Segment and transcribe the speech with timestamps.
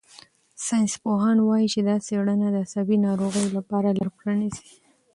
[0.65, 4.69] ساینسپوهان وايي چې دا څېړنه د عصبي ناروغیو لپاره لار پرانیزي.